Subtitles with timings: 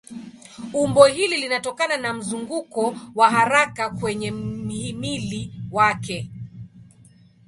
[0.73, 6.31] Umbo hili linatokana na mzunguko wa haraka kwenye mhimili wake.